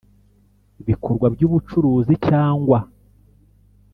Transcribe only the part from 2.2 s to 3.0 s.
cyangwa